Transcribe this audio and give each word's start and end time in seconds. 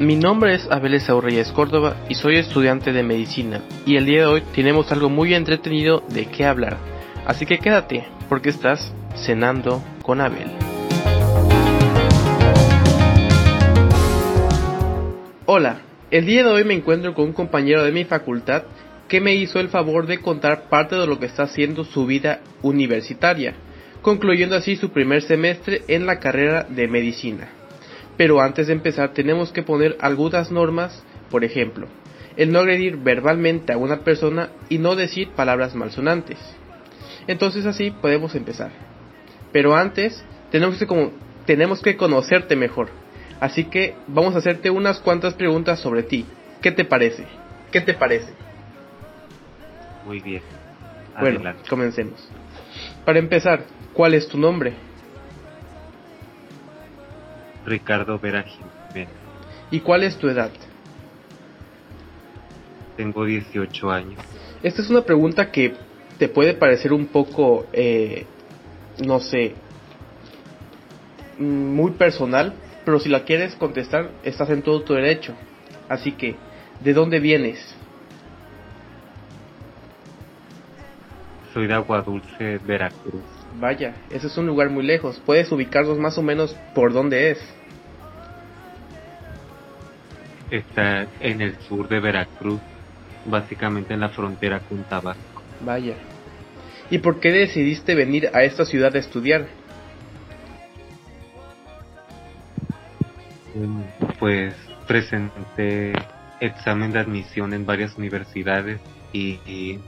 Mi 0.00 0.16
nombre 0.16 0.54
es 0.54 0.66
Abel 0.70 0.94
Esaú 0.94 1.20
Reyes 1.20 1.52
Córdoba 1.52 1.94
y 2.08 2.14
soy 2.14 2.36
estudiante 2.36 2.90
de 2.90 3.02
medicina 3.02 3.60
y 3.84 3.96
el 3.96 4.06
día 4.06 4.20
de 4.20 4.26
hoy 4.28 4.42
tenemos 4.54 4.90
algo 4.92 5.10
muy 5.10 5.34
entretenido 5.34 6.02
de 6.08 6.24
qué 6.24 6.46
hablar. 6.46 6.78
Así 7.26 7.44
que 7.44 7.58
quédate 7.58 8.06
porque 8.30 8.48
estás 8.48 8.94
cenando 9.14 9.84
con 10.02 10.22
Abel. 10.22 10.52
Hola, 15.44 15.82
el 16.10 16.24
día 16.24 16.44
de 16.44 16.50
hoy 16.50 16.64
me 16.64 16.72
encuentro 16.72 17.12
con 17.12 17.26
un 17.26 17.32
compañero 17.34 17.84
de 17.84 17.92
mi 17.92 18.04
facultad 18.04 18.62
que 19.06 19.20
me 19.20 19.34
hizo 19.34 19.60
el 19.60 19.68
favor 19.68 20.06
de 20.06 20.22
contar 20.22 20.70
parte 20.70 20.96
de 20.96 21.06
lo 21.06 21.18
que 21.18 21.26
está 21.26 21.42
haciendo 21.42 21.84
su 21.84 22.06
vida 22.06 22.40
universitaria, 22.62 23.52
concluyendo 24.00 24.56
así 24.56 24.76
su 24.76 24.92
primer 24.92 25.20
semestre 25.20 25.82
en 25.88 26.06
la 26.06 26.20
carrera 26.20 26.66
de 26.66 26.88
medicina. 26.88 27.59
Pero 28.20 28.42
antes 28.42 28.66
de 28.66 28.74
empezar 28.74 29.14
tenemos 29.14 29.50
que 29.50 29.62
poner 29.62 29.96
algunas 29.98 30.50
normas, 30.50 31.02
por 31.30 31.42
ejemplo, 31.42 31.86
el 32.36 32.52
no 32.52 32.58
agredir 32.58 32.98
verbalmente 32.98 33.72
a 33.72 33.78
una 33.78 34.00
persona 34.00 34.50
y 34.68 34.76
no 34.76 34.94
decir 34.94 35.30
palabras 35.30 35.74
malsonantes. 35.74 36.36
Entonces 37.28 37.64
así 37.64 37.90
podemos 37.90 38.34
empezar. 38.34 38.72
Pero 39.52 39.74
antes 39.74 40.22
tenemos 40.50 40.76
que, 40.76 40.86
como, 40.86 41.12
tenemos 41.46 41.80
que 41.80 41.96
conocerte 41.96 42.56
mejor. 42.56 42.90
Así 43.40 43.64
que 43.64 43.94
vamos 44.06 44.34
a 44.34 44.40
hacerte 44.40 44.68
unas 44.68 45.00
cuantas 45.00 45.32
preguntas 45.32 45.80
sobre 45.80 46.02
ti. 46.02 46.26
¿Qué 46.60 46.72
te 46.72 46.84
parece? 46.84 47.24
¿Qué 47.72 47.80
te 47.80 47.94
parece? 47.94 48.34
Muy 50.04 50.20
bien. 50.20 50.42
Bueno, 51.18 51.40
comencemos. 51.70 52.28
Para 53.06 53.18
empezar, 53.18 53.64
¿cuál 53.94 54.12
es 54.12 54.28
tu 54.28 54.36
nombre? 54.36 54.89
Ricardo 57.64 58.18
Vera 58.18 58.44
¿Y 59.70 59.80
cuál 59.80 60.02
es 60.02 60.16
tu 60.16 60.28
edad? 60.28 60.50
Tengo 62.96 63.24
18 63.24 63.90
años. 63.90 64.20
Esta 64.62 64.82
es 64.82 64.90
una 64.90 65.02
pregunta 65.02 65.50
que 65.50 65.74
te 66.18 66.28
puede 66.28 66.54
parecer 66.54 66.92
un 66.92 67.06
poco, 67.06 67.66
eh, 67.72 68.26
no 69.04 69.20
sé, 69.20 69.54
muy 71.38 71.92
personal, 71.92 72.52
pero 72.84 72.98
si 73.00 73.08
la 73.08 73.24
quieres 73.24 73.54
contestar, 73.54 74.10
estás 74.22 74.50
en 74.50 74.62
todo 74.62 74.82
tu 74.82 74.94
derecho. 74.94 75.34
Así 75.88 76.12
que, 76.12 76.36
¿de 76.80 76.92
dónde 76.92 77.20
vienes? 77.20 77.74
Soy 81.54 81.66
de 81.66 81.74
Agua 81.74 82.02
Dulce, 82.02 82.58
Veracruz. 82.58 83.39
Vaya, 83.58 83.94
ese 84.10 84.28
es 84.28 84.36
un 84.38 84.46
lugar 84.46 84.70
muy 84.70 84.84
lejos. 84.84 85.20
¿Puedes 85.24 85.50
ubicarnos 85.50 85.98
más 85.98 86.16
o 86.18 86.22
menos 86.22 86.56
por 86.74 86.92
dónde 86.92 87.32
es? 87.32 87.38
Está 90.50 91.06
en 91.20 91.40
el 91.40 91.56
sur 91.60 91.88
de 91.88 92.00
Veracruz, 92.00 92.60
básicamente 93.24 93.94
en 93.94 94.00
la 94.00 94.08
frontera 94.08 94.60
con 94.60 94.82
Tabasco. 94.84 95.42
Vaya. 95.64 95.94
¿Y 96.90 96.98
por 96.98 97.20
qué 97.20 97.30
decidiste 97.30 97.94
venir 97.94 98.30
a 98.32 98.42
esta 98.42 98.64
ciudad 98.64 98.94
a 98.96 98.98
estudiar? 98.98 99.46
Pues 104.18 104.54
presenté 104.86 105.92
examen 106.40 106.92
de 106.92 106.98
admisión 106.98 107.52
en 107.52 107.66
varias 107.66 107.96
universidades 107.96 108.80
y, 109.12 109.78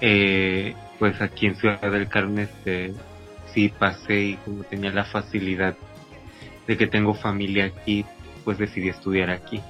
eh, 0.00 0.74
pues 0.98 1.20
aquí 1.20 1.46
en 1.46 1.56
Ciudad 1.56 1.80
del 1.80 2.08
Carmen 2.08 2.40
este, 2.40 2.94
sí 3.52 3.68
pasé 3.68 4.20
y 4.20 4.34
como 4.36 4.64
tenía 4.64 4.92
la 4.92 5.04
facilidad 5.04 5.76
de 6.66 6.76
que 6.76 6.86
tengo 6.86 7.14
familia 7.14 7.66
aquí, 7.66 8.04
pues 8.44 8.58
decidí 8.58 8.88
estudiar 8.88 9.30
aquí. 9.30 9.60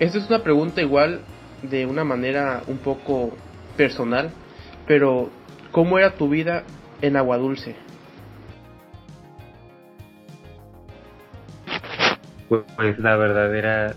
Esta 0.00 0.18
es 0.18 0.28
una 0.28 0.42
pregunta 0.42 0.80
igual 0.80 1.22
de 1.62 1.86
una 1.86 2.04
manera 2.04 2.62
un 2.66 2.78
poco 2.78 3.32
personal, 3.76 4.30
pero 4.86 5.30
¿cómo 5.72 5.98
era 5.98 6.14
tu 6.14 6.28
vida 6.28 6.64
en 7.02 7.16
Agua 7.16 7.38
Dulce? 7.38 7.74
Pues 12.48 12.98
la 12.98 13.16
verdad 13.16 13.54
era, 13.54 13.94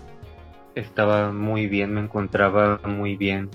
estaba 0.74 1.32
muy 1.32 1.66
bien, 1.66 1.94
me 1.94 2.00
encontraba 2.00 2.80
muy 2.84 3.16
bien. 3.16 3.50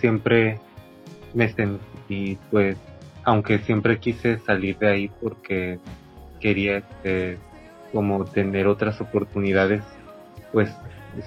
Siempre 0.00 0.58
me 1.34 1.48
sentí 1.52 2.38
pues 2.50 2.78
aunque 3.26 3.58
siempre 3.58 3.98
quise 3.98 4.38
salir 4.38 4.78
de 4.78 4.88
ahí 4.88 5.10
porque 5.20 5.80
quería 6.38 6.78
este, 6.78 7.38
como 7.92 8.24
tener 8.24 8.68
otras 8.68 9.00
oportunidades, 9.00 9.82
pues 10.52 10.70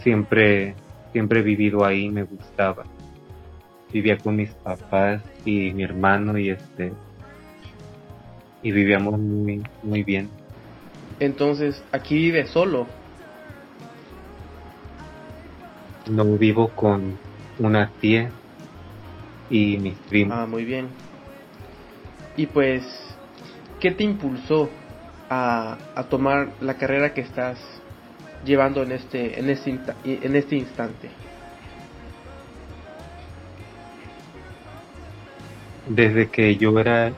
siempre, 0.02 0.76
siempre 1.12 1.42
he 1.42 1.44
vivido 1.44 1.84
ahí, 1.84 2.10
me 2.10 2.24
gustaba. 2.24 2.86
Vivía 3.92 4.18
con 4.18 4.38
mis 4.38 4.52
papás 4.52 5.22
y 5.44 5.74
mi 5.74 5.84
hermano 5.84 6.38
y 6.38 6.52
este, 6.52 6.94
y 8.64 8.72
vivíamos 8.72 9.20
muy, 9.20 9.62
muy 9.84 10.04
bien. 10.04 10.30
Entonces, 11.20 11.84
aquí 11.92 12.16
vive 12.16 12.46
solo. 12.46 12.88
No 16.10 16.26
vivo 16.38 16.70
con 16.70 17.18
una 17.60 17.92
tía 18.02 18.32
y 19.50 19.78
mis 19.78 19.96
primos. 20.10 20.38
Ah, 20.38 20.46
muy 20.46 20.66
bien. 20.66 20.88
Y 22.36 22.48
pues, 22.48 22.84
¿qué 23.80 23.92
te 23.92 24.04
impulsó 24.04 24.70
a, 25.30 25.78
tomar 26.10 26.50
la 26.62 26.76
carrera 26.76 27.14
que 27.14 27.22
estás 27.22 27.60
llevando 28.46 28.82
en 28.84 28.94
este, 28.94 29.40
en 29.40 29.50
este, 29.50 29.78
en 30.04 30.36
este 30.36 30.56
instante? 30.56 31.10
Desde 35.88 36.30
que 36.30 36.56
yo 36.56 36.80
era 36.80 37.12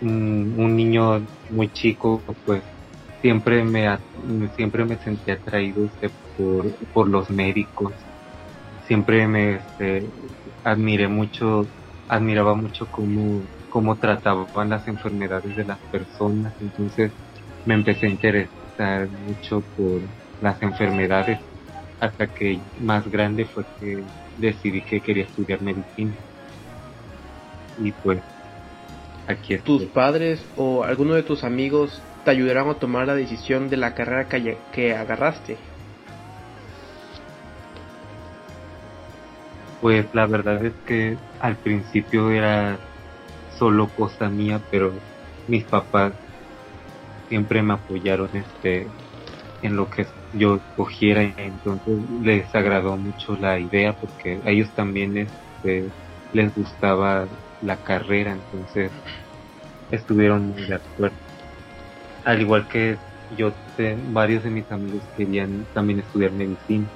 un, 0.00 0.76
niño 0.76 1.22
muy 1.50 1.68
chico, 1.72 2.22
pues 2.44 2.62
siempre 3.22 3.64
me 3.64 3.98
siempre 4.56 4.84
me 4.84 4.96
sentí 4.98 5.30
atraído 5.30 5.84
este, 5.86 6.10
por, 6.36 6.70
por 6.92 7.08
los 7.08 7.30
médicos. 7.30 7.92
Siempre 8.88 9.28
me 9.28 9.56
este, 9.56 10.10
admiré 10.64 11.08
mucho, 11.08 11.68
admiraba 12.08 12.54
mucho 12.56 12.86
cómo 12.90 13.46
cómo 13.68 13.98
trataban 13.98 14.70
las 14.70 14.88
enfermedades 14.88 15.54
de 15.56 15.64
las 15.64 15.78
personas. 15.90 16.54
Entonces 16.60 17.12
me 17.64 17.74
empecé 17.74 18.06
a 18.06 18.10
interesar 18.10 19.10
mucho 19.10 19.62
por 19.76 20.00
las 20.40 20.60
enfermedades 20.62 21.38
hasta 22.00 22.28
que 22.28 22.60
más 22.78 23.06
grande 23.10 23.44
fue 23.44 23.64
que 23.78 24.04
decidí 24.36 24.82
que 24.82 25.02
quería 25.02 25.24
estudiar 25.24 25.60
medicina. 25.60 26.16
Y 27.76 27.92
pues 27.92 28.20
aquí 29.26 29.54
estoy. 29.54 29.80
¿Tus 29.80 29.88
padres 29.88 30.44
o 30.56 30.82
alguno 30.84 31.14
de 31.14 31.22
tus 31.24 31.44
amigos 31.44 32.02
te 32.24 32.30
ayudaron 32.30 32.70
a 32.70 32.78
tomar 32.78 33.06
la 33.06 33.14
decisión 33.14 33.68
de 33.68 33.76
la 33.76 33.94
carrera 33.94 34.28
que, 34.28 34.58
que 34.72 34.94
agarraste? 34.94 35.58
Pues 39.80 40.12
la 40.14 40.26
verdad 40.26 40.64
es 40.64 40.74
que 40.86 41.16
al 41.40 41.56
principio 41.56 42.30
era 42.30 42.78
solo 43.58 43.88
cosa 43.94 44.28
mía, 44.28 44.60
pero 44.70 44.92
mis 45.46 45.64
papás 45.64 46.12
siempre 47.28 47.62
me 47.62 47.74
apoyaron 47.74 48.30
este 48.34 48.88
en 49.62 49.76
lo 49.76 49.88
que 49.90 50.06
yo 50.32 50.56
escogiera 50.56 51.22
entonces 51.36 51.98
les 52.22 52.54
agradó 52.54 52.96
mucho 52.96 53.36
la 53.36 53.58
idea 53.58 53.92
porque 53.92 54.40
a 54.44 54.50
ellos 54.50 54.72
también 54.74 55.16
este, 55.18 55.90
les 56.32 56.54
gustaba 56.54 57.26
la 57.60 57.76
carrera 57.76 58.32
entonces 58.32 58.92
estuvieron 59.90 60.48
muy 60.48 60.66
de 60.66 60.74
acuerdo. 60.74 61.16
Al 62.24 62.40
igual 62.40 62.68
que 62.68 62.98
yo 63.30 63.52
varios 64.12 64.44
de 64.44 64.50
mis 64.50 64.70
amigos 64.70 65.02
querían 65.16 65.66
también 65.72 66.00
estudiar 66.00 66.32
medicina. 66.32 66.86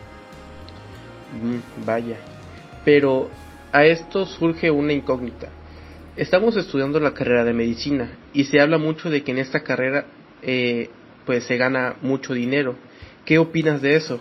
Mm, 1.33 1.85
vaya 1.87 2.19
pero 2.85 3.31
a 3.73 3.85
esto 3.85 4.27
surge 4.27 4.71
una 4.71 4.93
incógnita 4.93 5.49
Estamos 6.15 6.59
estudiando 6.59 7.01
la 7.01 7.15
carrera 7.15 7.43
de 7.43 7.55
medicina 7.55 8.11
y 8.35 8.45
se 8.45 8.61
habla 8.61 8.77
mucho 8.77 9.09
de 9.09 9.23
que 9.23 9.33
en 9.33 9.39
esta 9.39 9.61
carrera 9.61 10.05
eh, 10.43 10.91
pues 11.25 11.45
se 11.45 11.57
gana 11.57 11.97
mucho 12.03 12.35
dinero. 12.35 12.75
¿Qué 13.25 13.39
opinas 13.39 13.81
de 13.81 13.97
eso? 13.97 14.21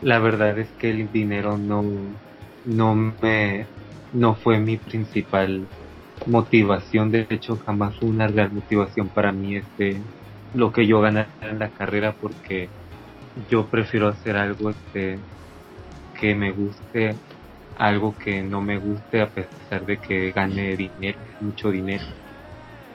La 0.00 0.18
verdad 0.18 0.58
es 0.58 0.68
que 0.80 0.90
el 0.90 1.12
dinero 1.12 1.56
no, 1.56 1.84
no 2.64 2.96
me 2.96 3.66
no 4.12 4.34
fue 4.34 4.58
mi 4.58 4.78
principal 4.78 5.68
motivación, 6.26 7.12
de 7.12 7.28
hecho 7.30 7.56
jamás 7.56 7.96
fue 8.00 8.08
una 8.08 8.26
gran 8.26 8.52
motivación 8.52 9.10
para 9.10 9.30
mí 9.30 9.56
este 9.56 10.02
lo 10.54 10.72
que 10.72 10.88
yo 10.88 11.00
ganara 11.00 11.30
en 11.40 11.60
la 11.60 11.70
carrera 11.70 12.16
porque 12.20 12.68
yo 13.48 13.66
prefiero 13.68 14.08
hacer 14.08 14.36
algo 14.36 14.70
este 14.70 15.18
que 16.18 16.34
me 16.34 16.52
guste 16.52 17.16
algo 17.76 18.14
que 18.16 18.42
no 18.42 18.60
me 18.60 18.78
guste 18.78 19.22
a 19.22 19.28
pesar 19.28 19.84
de 19.84 19.98
que 19.98 20.30
gane 20.32 20.76
dinero, 20.76 21.18
mucho 21.40 21.70
dinero. 21.70 22.04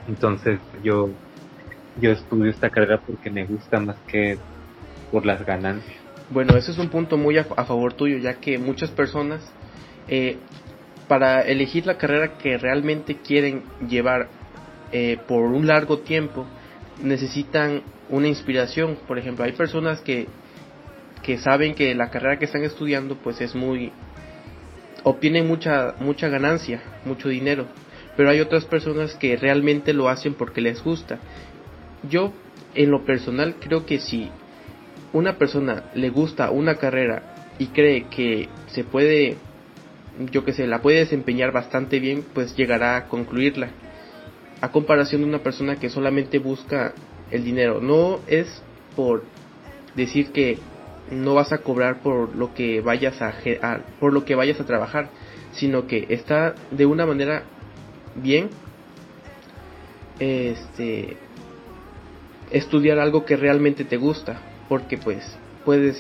Entonces 0.07 0.60
yo, 0.81 1.10
yo 2.00 2.12
estudio 2.12 2.51
esta 2.51 2.69
carrera 2.69 3.01
porque 3.06 3.30
me 3.30 3.45
gusta 3.45 3.80
más 3.80 4.00
que 4.01 4.38
por 5.12 5.25
las 5.25 5.45
ganancias. 5.45 5.98
Bueno, 6.30 6.57
ese 6.57 6.72
es 6.72 6.78
un 6.78 6.90
punto 6.90 7.18
muy 7.18 7.38
a, 7.38 7.44
favor 7.44 7.94
tuyo, 7.94 8.18
ya 8.18 8.36
que 8.36 8.57
muchas 8.57 8.92
personas, 8.92 9.42
eh, 10.10 10.38
para 11.07 11.42
elegir 11.42 11.86
la 11.86 11.98
carrera 11.98 12.38
que 12.38 12.57
realmente 12.57 13.16
quieren 13.16 13.63
llevar 13.90 14.28
eh, 14.92 15.18
por 15.28 15.44
un 15.44 15.68
largo 15.68 16.00
tiempo, 16.00 16.45
necesitan 17.02 17.84
una 18.10 18.28
inspiración. 18.28 18.98
Por 19.08 19.18
ejemplo, 19.18 19.46
hay 19.46 19.54
personas 19.54 20.02
que, 20.02 20.28
que 21.24 21.38
saben 21.38 21.76
que 21.76 21.94
la 21.96 22.10
carrera 22.10 22.40
que 22.40 22.46
están 22.46 22.64
estudiando 22.64 23.16
pues 23.16 23.42
es 23.42 23.56
muy 23.56 23.92
obtienen 25.04 25.48
mucha 25.48 25.96
mucha 26.00 26.28
ganancia, 26.28 26.82
mucho 27.06 27.30
dinero, 27.30 27.68
pero 28.18 28.30
hay 28.30 28.42
otras 28.42 28.66
personas 28.66 29.16
que 29.16 29.38
realmente 29.38 29.94
lo 29.94 30.10
hacen 30.10 30.34
porque 30.34 30.62
les 30.62 30.84
gusta. 30.84 31.20
Yo 32.10 32.34
en 32.76 32.92
lo 32.92 33.06
personal 33.06 33.56
creo 33.60 33.86
que 33.86 34.00
si 34.00 34.30
una 35.14 35.38
persona 35.38 35.84
le 35.96 36.10
gusta 36.10 36.52
una 36.52 36.76
carrera 36.76 37.36
y 37.58 37.68
cree 37.68 38.04
que 38.10 38.50
se 38.68 38.84
puede 38.84 39.38
yo 40.32 40.44
que 40.44 40.54
sé, 40.54 40.68
la 40.68 40.82
puede 40.82 41.00
desempeñar 41.00 41.52
bastante 41.52 42.00
bien, 42.00 42.26
pues 42.34 42.56
llegará 42.56 42.98
a 42.98 43.08
concluirla. 43.08 43.70
A 44.62 44.71
comparación 44.71 45.21
de 45.21 45.27
una 45.27 45.39
persona 45.39 45.75
que 45.77 45.89
solamente 45.89 46.39
busca 46.39 46.94
el 47.31 47.44
dinero. 47.44 47.80
No 47.81 48.19
es 48.27 48.62
por 48.95 49.24
decir 49.95 50.31
que 50.31 50.57
no 51.12 51.36
vas 51.36 51.51
a 51.51 51.59
cobrar 51.59 52.01
por 52.01 52.36
lo 52.36 52.54
que 52.54 52.81
vayas 52.81 53.21
a, 53.21 53.33
por 54.00 54.13
lo 54.13 54.25
que 54.25 54.36
vayas 54.36 54.59
a 54.59 54.65
trabajar, 54.65 55.09
sino 55.54 55.88
que 55.88 56.07
está 56.09 56.56
de 56.71 56.86
una 56.86 57.06
manera 57.06 57.44
bien 58.15 58.50
este 60.19 61.18
estudiar 62.51 63.00
algo 63.00 63.25
que 63.25 63.36
realmente 63.36 63.83
te 63.83 63.98
gusta, 63.98 64.42
porque 64.69 64.98
pues 64.98 65.38
puedes 65.65 65.98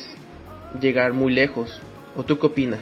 llegar 0.79 1.13
muy 1.13 1.33
lejos. 1.33 1.81
¿O 2.15 2.23
tú 2.23 2.39
qué 2.39 2.47
opinas? 2.47 2.81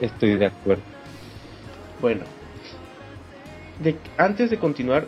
Estoy 0.00 0.36
de 0.36 0.46
acuerdo. 0.46 0.95
Bueno, 2.00 2.24
antes 4.16 4.50
de 4.50 4.58
continuar, 4.58 5.06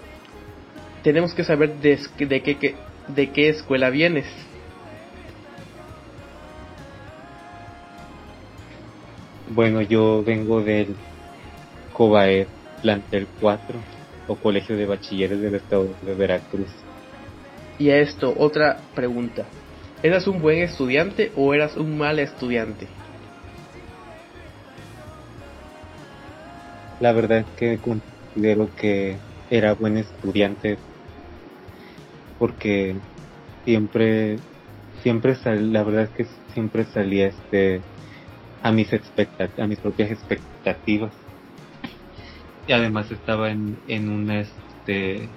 tenemos 1.02 1.34
que 1.34 1.44
saber 1.44 1.74
de, 1.76 1.98
de, 2.18 2.42
qué, 2.42 2.76
de 3.08 3.30
qué 3.30 3.48
escuela 3.48 3.90
vienes. 3.90 4.26
Bueno, 9.50 9.80
yo 9.80 10.22
vengo 10.22 10.62
del 10.62 10.94
COBAER 11.92 12.46
Plantel 12.82 13.26
4 13.40 13.78
o 14.28 14.36
Colegio 14.36 14.76
de 14.76 14.86
Bachilleres 14.86 15.40
del 15.40 15.54
Estado 15.54 15.88
de 16.02 16.14
Veracruz. 16.14 16.68
Y 17.78 17.90
a 17.90 17.98
esto, 17.98 18.34
otra 18.36 18.78
pregunta. 18.94 19.46
¿Eras 20.02 20.26
un 20.26 20.40
buen 20.40 20.58
estudiante 20.58 21.32
o 21.34 21.54
eras 21.54 21.76
un 21.76 21.96
mal 21.96 22.18
estudiante? 22.18 22.86
La 27.00 27.12
verdad 27.12 27.38
es 27.38 27.46
que 27.56 27.78
considero 27.78 28.68
que 28.74 29.18
era 29.50 29.74
buen 29.74 29.96
estudiante 29.96 30.78
porque 32.38 32.96
siempre 33.64 34.38
siempre 35.02 35.36
la 35.44 35.82
verdad 35.84 36.04
es 36.04 36.10
que 36.10 36.24
siempre 36.52 36.84
salía 36.86 37.28
este 37.28 37.82
a 38.62 38.72
mis 38.72 38.88
a 38.92 39.66
mis 39.66 39.78
propias 39.78 40.10
expectativas. 40.10 41.14
Y 42.66 42.72
además 42.72 43.10
estaba 43.10 43.50
en, 43.50 43.78
en 43.86 44.08
una 44.08 44.40
este 44.40 45.28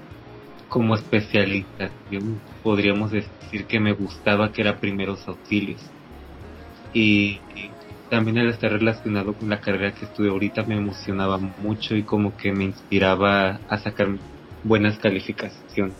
como 0.67 0.95
especialización 0.95 2.41
podríamos 2.63 3.11
decir 3.11 3.65
que 3.67 3.79
me 3.79 3.93
gustaba 3.93 4.51
que 4.51 4.61
era 4.61 4.79
primeros 4.79 5.27
auxilios. 5.27 5.81
Y 6.93 7.39
también 8.11 8.37
el 8.39 8.49
estar 8.49 8.69
relacionado 8.69 9.33
con 9.33 9.49
la 9.49 9.61
carrera 9.61 9.93
que 9.93 10.03
estudio 10.03 10.33
ahorita 10.33 10.63
me 10.63 10.75
emocionaba 10.75 11.37
mucho 11.37 11.95
y 11.95 12.03
como 12.03 12.35
que 12.35 12.51
me 12.51 12.65
inspiraba 12.65 13.61
a 13.69 13.77
sacar 13.79 14.09
buenas 14.65 14.99
calificaciones. 14.99 15.95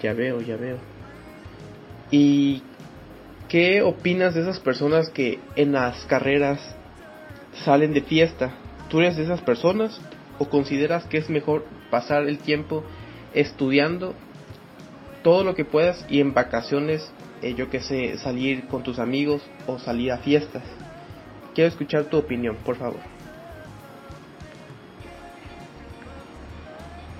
Ya 0.00 0.12
veo, 0.12 0.40
ya 0.40 0.56
veo. 0.56 0.78
¿Y 2.12 2.62
qué 3.48 3.82
opinas 3.82 4.34
de 4.34 4.42
esas 4.42 4.60
personas 4.60 5.10
que 5.10 5.40
en 5.56 5.72
las 5.72 6.04
carreras 6.04 6.60
salen 7.64 7.92
de 7.92 8.02
fiesta? 8.02 8.54
¿Tú 8.90 9.00
eres 9.00 9.16
de 9.16 9.24
esas 9.24 9.40
personas 9.40 10.00
o 10.38 10.48
consideras 10.48 11.04
que 11.06 11.18
es 11.18 11.28
mejor 11.28 11.66
pasar 11.90 12.28
el 12.28 12.38
tiempo 12.38 12.84
estudiando 13.34 14.14
todo 15.24 15.42
lo 15.42 15.56
que 15.56 15.64
puedas 15.64 16.06
y 16.08 16.20
en 16.20 16.32
vacaciones 16.32 17.12
eh, 17.42 17.54
yo 17.54 17.70
que 17.70 17.80
sé, 17.80 18.18
salir 18.18 18.66
con 18.68 18.82
tus 18.82 18.98
amigos 18.98 19.42
o 19.66 19.78
salir 19.78 20.12
a 20.12 20.18
fiestas. 20.18 20.64
Quiero 21.54 21.68
escuchar 21.68 22.04
tu 22.06 22.18
opinión, 22.18 22.56
por 22.64 22.76
favor. 22.76 23.00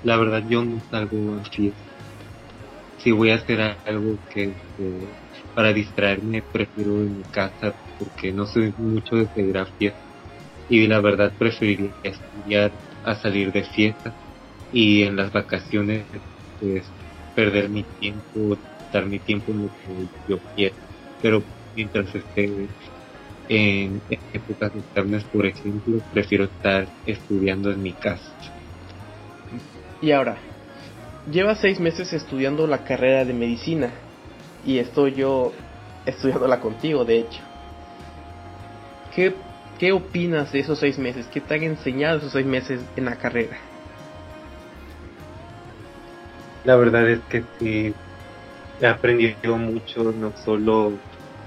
La 0.02 0.16
verdad 0.16 0.42
yo 0.48 0.64
no 0.64 0.80
salgo 0.90 1.34
a 1.34 1.44
fiestas. 1.44 1.82
Si 2.98 3.10
voy 3.12 3.30
a 3.30 3.36
hacer 3.36 3.60
algo 3.84 4.18
que 4.28 4.54
para 5.54 5.72
distraerme 5.72 6.42
prefiero 6.42 7.00
en 7.02 7.18
mi 7.18 7.24
casa 7.24 7.74
porque 7.98 8.32
no 8.32 8.46
soy 8.46 8.74
mucho 8.76 9.16
de 9.16 9.26
seguir 9.28 9.58
a 9.58 9.66
fiestas. 9.66 10.02
Y 10.68 10.86
la 10.86 11.00
verdad 11.00 11.32
preferiría 11.36 11.92
estudiar 12.02 12.72
a 13.04 13.14
salir 13.14 13.52
de 13.52 13.64
fiestas 13.64 14.14
y 14.72 15.02
en 15.02 15.16
las 15.16 15.32
vacaciones 15.32 16.06
pues 16.58 16.92
perder 17.34 17.70
mi 17.70 17.84
tiempo 17.84 18.58
mi 18.98 19.18
tiempo 19.20 19.52
en 19.52 19.62
lo 19.62 19.68
que 19.68 20.08
yo 20.28 20.38
quiero. 20.54 20.74
Pero 21.22 21.42
mientras 21.74 22.14
esté 22.14 22.68
en 23.48 24.02
épocas 24.32 24.74
externas, 24.74 25.24
por 25.24 25.46
ejemplo, 25.46 25.98
prefiero 26.12 26.44
estar 26.44 26.86
estudiando 27.06 27.70
en 27.70 27.82
mi 27.82 27.92
casa. 27.92 28.24
Y 30.02 30.12
ahora, 30.12 30.36
llevas 31.30 31.60
seis 31.60 31.78
meses 31.80 32.12
estudiando 32.12 32.66
la 32.66 32.84
carrera 32.84 33.24
de 33.24 33.32
medicina 33.32 33.90
y 34.64 34.78
estoy 34.78 35.14
yo 35.14 35.52
estudiándola 36.06 36.60
contigo, 36.60 37.04
de 37.04 37.18
hecho. 37.18 37.40
¿Qué, 39.14 39.34
¿Qué 39.78 39.92
opinas 39.92 40.52
de 40.52 40.60
esos 40.60 40.78
seis 40.78 40.98
meses? 40.98 41.26
¿Qué 41.32 41.40
te 41.40 41.54
han 41.54 41.62
enseñado 41.64 42.18
esos 42.18 42.32
seis 42.32 42.46
meses 42.46 42.80
en 42.96 43.04
la 43.04 43.16
carrera? 43.16 43.58
La 46.64 46.76
verdad 46.76 47.08
es 47.08 47.20
que 47.20 47.42
sí, 47.58 47.94
he 48.80 48.86
aprendido 48.88 49.58
mucho, 49.58 50.12
no 50.12 50.34
solo 50.36 51.02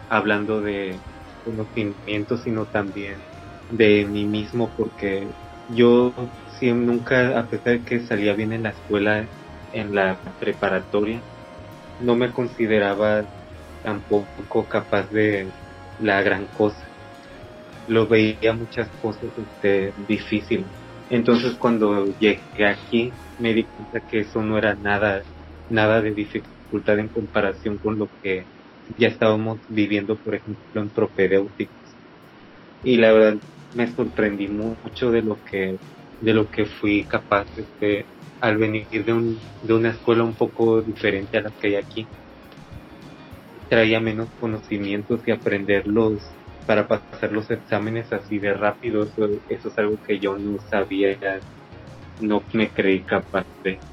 hablando 0.09 0.61
de 0.61 1.03
conocimiento, 1.43 2.37
sino 2.37 2.67
también 2.67 3.25
de 3.69 4.05
mí 4.07 4.27
mismo, 4.27 4.73
porque 4.75 5.35
yo 5.67 6.13
siempre, 6.45 6.85
nunca, 6.87 7.39
a 7.39 7.49
pesar 7.49 7.73
de 7.79 7.83
que 7.85 8.01
salía 8.01 8.35
bien 8.35 8.53
en 8.53 8.63
la 8.63 8.71
escuela, 8.71 9.31
en 9.71 9.95
la 9.95 10.21
preparatoria, 10.39 11.25
no 11.97 12.15
me 12.15 12.33
consideraba 12.33 13.27
tampoco 13.81 14.67
capaz 14.69 15.09
de 15.09 15.55
la 15.97 16.21
gran 16.23 16.47
cosa. 16.49 16.93
Lo 17.85 18.07
veía 18.07 18.53
muchas 18.53 18.91
cosas 18.97 19.31
este, 19.37 19.93
difíciles. 19.97 20.73
Entonces 21.09 21.57
cuando 21.57 22.07
llegué 22.17 22.65
aquí 22.67 23.19
me 23.37 23.53
di 23.53 23.67
cuenta 23.67 24.01
que 24.01 24.21
eso 24.21 24.41
no 24.43 24.57
era 24.57 24.75
nada, 24.75 25.25
nada 25.69 26.01
de 26.01 26.13
en 26.99 27.09
comparación 27.09 27.79
con 27.79 27.97
lo 27.99 28.09
que 28.21 28.47
ya 28.87 29.07
estábamos 29.07 29.61
viviendo, 29.67 30.19
por 30.19 30.35
ejemplo, 30.35 30.81
en 30.81 30.91
propedéuticos. 30.91 31.97
Y 32.83 32.97
la 32.97 33.13
verdad 33.13 33.41
me 33.73 33.87
sorprendí 33.93 34.47
mucho 34.49 35.11
de 35.11 35.21
lo 35.23 35.41
que 35.43 35.79
de 36.19 36.33
lo 36.33 36.49
que 36.49 36.65
fui 36.65 37.07
capaz 37.07 37.49
este, 37.57 38.09
al 38.39 38.57
venir 38.57 38.89
de, 39.05 39.13
un, 39.13 39.45
de 39.61 39.73
una 39.73 39.91
escuela 39.91 40.23
un 40.23 40.37
poco 40.37 40.81
diferente 40.81 41.37
a 41.37 41.41
la 41.43 41.51
que 41.59 41.67
hay 41.69 41.75
aquí. 41.75 42.11
Traía 43.67 43.99
menos 43.99 44.33
conocimientos 44.37 45.27
y 45.27 45.31
aprenderlos 45.31 46.37
para 46.65 46.87
pasar 46.87 47.31
los 47.33 47.49
exámenes 47.51 48.13
así 48.13 48.39
de 48.39 48.53
rápido. 48.53 49.03
Eso, 49.03 49.27
eso 49.47 49.67
es 49.69 49.77
algo 49.77 49.99
que 49.99 50.19
yo 50.19 50.37
no 50.37 50.59
sabía, 50.59 51.17
no 52.19 52.45
me 52.53 52.73
creí 52.73 53.05
capaz 53.05 53.47
de 53.63 53.83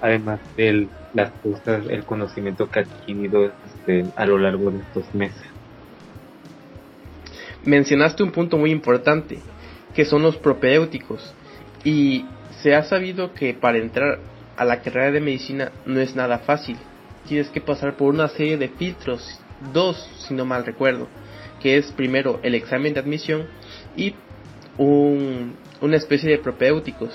además 0.00 0.40
de 0.56 0.88
las 1.14 1.30
cosas, 1.42 1.86
el 1.88 2.04
conocimiento 2.04 2.68
que 2.68 2.80
ha 2.80 2.82
adquirido 2.82 3.44
este, 3.44 4.04
a 4.16 4.26
lo 4.26 4.38
largo 4.38 4.70
de 4.70 4.78
estos 4.78 5.14
meses. 5.14 5.42
Mencionaste 7.64 8.22
un 8.22 8.30
punto 8.30 8.58
muy 8.58 8.70
importante, 8.70 9.38
que 9.94 10.04
son 10.04 10.22
los 10.22 10.36
propedéuticos, 10.36 11.34
y 11.84 12.24
se 12.62 12.74
ha 12.74 12.82
sabido 12.84 13.32
que 13.32 13.54
para 13.54 13.78
entrar 13.78 14.18
a 14.56 14.64
la 14.64 14.80
carrera 14.80 15.10
de 15.10 15.20
medicina 15.20 15.72
no 15.84 16.00
es 16.00 16.14
nada 16.14 16.38
fácil. 16.38 16.76
Tienes 17.26 17.48
que 17.48 17.60
pasar 17.60 17.96
por 17.96 18.12
una 18.12 18.28
serie 18.28 18.56
de 18.56 18.68
filtros 18.68 19.40
dos, 19.72 19.96
si 20.18 20.34
no 20.34 20.44
mal 20.44 20.64
recuerdo, 20.64 21.08
que 21.60 21.76
es 21.76 21.90
primero 21.92 22.40
el 22.42 22.54
examen 22.54 22.94
de 22.94 23.00
admisión 23.00 23.46
y 23.96 24.14
un, 24.78 25.54
una 25.80 25.96
especie 25.96 26.30
de 26.30 26.38
propéuticos. 26.38 27.10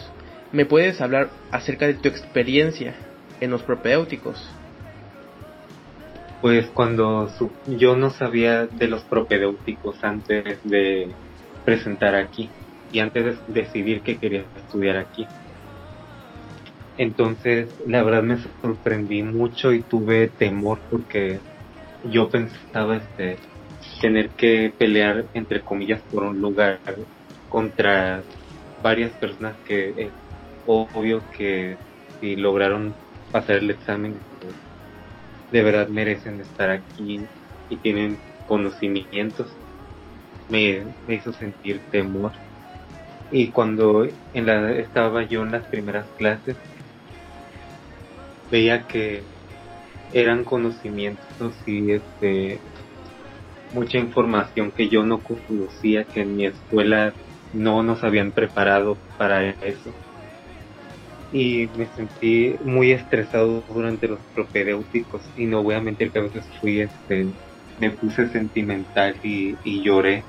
¿Me 0.53 0.65
puedes 0.65 1.00
hablar 1.00 1.29
acerca 1.51 1.88
de 1.88 1.93
tu 1.93 2.10
experiencia 2.10 2.93
en 3.39 3.51
los 3.51 3.62
propéuticos? 3.62 4.38
Pues 6.41 6.67
cuando 6.72 7.29
yo 7.67 7.96
no 7.96 8.10
sabía 8.10 8.65
de 8.65 8.88
los 8.88 9.03
propedéuticos 9.03 10.03
antes 10.03 10.62
de 10.63 11.13
presentar 11.63 12.15
aquí 12.15 12.50
y 12.91 13.00
antes 13.00 13.24
de 13.48 13.62
decidir 13.62 14.01
que 14.01 14.17
quería 14.17 14.46
estudiar 14.58 14.98
aquí. 14.98 15.25
Entonces, 16.98 17.70
la 17.88 18.03
verdad 18.03 18.24
me 18.24 18.38
sorprendí 18.62 19.24
mucho 19.24 19.72
y 19.72 19.81
tuve 19.84 20.27
temor 20.27 20.79
porque 20.89 21.39
yo 22.03 22.29
pensaba 22.29 22.98
este 22.98 23.38
tener 24.01 24.29
que 24.31 24.74
pelear 24.77 25.25
entre 25.34 25.62
comillas 25.62 26.01
por 26.12 26.24
un 26.24 26.41
lugar 26.41 26.79
contra 27.48 28.22
varias 28.81 29.12
personas 29.13 29.55
que 29.65 29.93
es 29.96 30.20
obvio 30.65 31.22
que 31.38 31.77
si 32.20 32.36
lograron 32.36 32.94
pasar 33.32 33.58
el 33.58 33.72
examen 33.72 34.15
de 35.51 35.63
verdad 35.63 35.88
merecen 35.89 36.39
estar 36.39 36.70
aquí 36.70 37.22
y 37.70 37.75
tienen 37.77 38.18
conocimientos. 38.48 39.48
Me, 40.50 40.84
hizo 41.08 41.32
sentir 41.34 41.80
temor. 41.91 42.32
Y 43.32 43.48
cuando 43.48 44.08
en 44.34 44.46
la, 44.46 44.72
estaba 44.72 45.24
yo 45.24 45.44
en 45.44 45.51
las 45.51 45.65
primeras 45.68 46.06
clases 46.18 46.58
veía 48.50 48.86
que 48.88 49.22
eran 50.13 50.44
conocimientos 50.44 51.56
y 51.65 51.91
este 51.94 52.60
mucha 53.74 53.98
información 53.98 54.72
que 54.72 54.89
yo 54.89 55.03
no 55.03 55.20
conocía 55.20 56.03
que 56.03 56.22
en 56.22 56.36
mi 56.36 56.46
escuela 56.46 57.13
no 57.53 57.84
nos 57.84 58.03
habían 58.03 58.32
preparado 58.32 58.98
para 59.18 59.51
eso 59.51 59.94
y 61.31 61.69
me 61.77 61.85
sentí 61.88 62.55
muy 62.63 62.91
estresado 62.91 63.63
durante 63.69 64.07
los 64.07 64.19
propedéuticos 64.35 65.21
y 65.38 65.45
no 65.45 65.63
voy 65.63 65.75
a 65.75 65.81
mentir 65.81 66.11
que 66.11 66.19
a 66.19 66.23
veces 66.23 66.45
fui 66.59 66.81
este 66.81 67.27
me 67.79 67.89
puse 67.91 68.27
sentimental 68.27 69.15
y, 69.23 69.55
y 69.63 69.81
lloré 69.81 70.23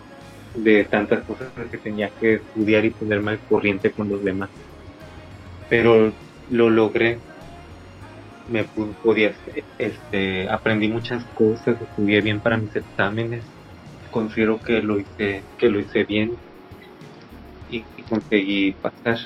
de 0.55 0.85
tantas 0.85 1.25
cosas 1.25 1.49
que 1.71 1.79
tenía 1.79 2.09
que 2.09 2.35
estudiar 2.35 2.85
y 2.85 2.91
ponerme 2.91 3.33
al 3.33 3.41
corriente 3.41 3.91
con 3.91 4.09
los 4.09 4.23
demás. 4.23 4.51
Pero 5.69 6.13
lo 6.51 6.71
logré. 6.71 7.19
Me 8.51 8.65
podía 8.65 9.33
este 9.79 10.49
aprendí 10.49 10.89
muchas 10.89 11.25
cosas 11.35 11.81
estudié 11.81 12.21
bien 12.21 12.41
para 12.41 12.57
mis 12.57 12.75
exámenes 12.75 13.45
considero 14.11 14.61
que 14.61 14.83
lo 14.83 14.99
hice 14.99 15.43
que 15.59 15.69
lo 15.69 15.79
hice 15.79 16.03
bien 16.03 16.33
y 17.71 17.85
conseguí 18.09 18.73
pasar 18.73 19.19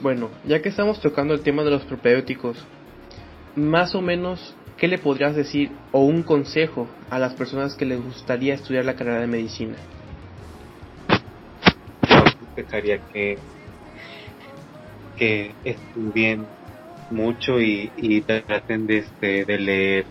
Bueno, 0.00 0.30
ya 0.44 0.62
que 0.62 0.68
estamos 0.68 1.00
tocando 1.00 1.34
el 1.34 1.40
tema 1.40 1.64
de 1.64 1.70
los 1.70 1.84
propedéuticos, 1.84 2.56
más 3.56 3.96
o 3.96 4.00
menos, 4.00 4.54
¿qué 4.76 4.86
le 4.86 4.96
podrías 4.98 5.34
decir 5.34 5.72
o 5.90 6.02
un 6.04 6.22
consejo 6.22 6.86
a 7.10 7.18
las 7.18 7.34
personas 7.34 7.74
que 7.74 7.84
les 7.84 8.00
gustaría 8.00 8.54
estudiar 8.54 8.84
la 8.84 8.94
carrera 8.94 9.20
de 9.20 9.26
medicina? 9.26 9.74
Yo 12.56 12.64
que, 13.12 13.38
que 15.16 15.54
estudien 15.64 16.46
mucho 17.10 17.60
y, 17.60 17.90
y 17.96 18.20
traten 18.20 18.86
de, 18.86 18.98
este, 18.98 19.44
de 19.44 19.58
leer 19.58 20.04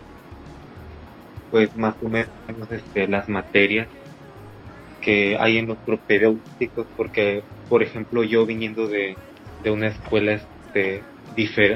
pues 1.50 1.74
más 1.78 1.96
o 2.04 2.10
menos 2.10 2.28
este, 2.72 3.08
las 3.08 3.30
materias 3.30 3.88
que 5.02 5.38
hay 5.40 5.58
en 5.58 5.68
los 5.68 5.78
propedéuticos 5.78 6.88
porque 6.98 7.44
por 7.70 7.84
ejemplo 7.84 8.24
yo 8.24 8.46
viniendo 8.46 8.88
de, 8.88 9.16
de 9.64 9.72
una 9.72 9.88
escuela 9.88 10.34
este, 10.34 11.04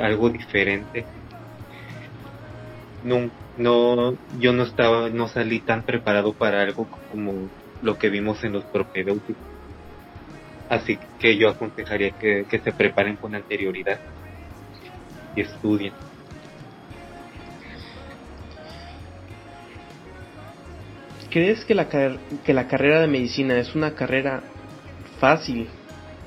algo 0.02 0.30
diferente. 0.30 1.06
No, 3.04 3.30
no, 3.58 4.18
yo 4.40 4.54
no 4.54 4.64
estaba, 4.64 5.10
no 5.10 5.28
salí 5.28 5.60
tan 5.60 5.84
preparado 5.84 6.34
para 6.34 6.62
algo 6.62 6.88
como 7.12 7.50
lo 7.82 7.98
que 7.98 8.10
vimos 8.10 8.44
en 8.44 8.54
los 8.54 8.64
propedéuticos. 8.66 9.44
Así 10.70 10.98
que 11.20 11.38
yo 11.38 11.50
aconsejaría 11.50 12.12
que, 12.12 12.46
se 12.50 12.72
preparen 12.72 13.18
con 13.18 13.36
anterioridad 13.36 14.00
y 15.36 15.42
estudien. 15.42 15.94
¿Crees 21.30 21.64
que 21.66 21.76
la, 21.76 21.88
que 21.90 22.54
la 22.54 22.68
carrera 22.68 23.00
de 23.02 23.08
medicina 23.08 23.58
es 23.58 23.74
una 23.76 23.96
carrera 23.96 24.44
fácil? 25.20 25.68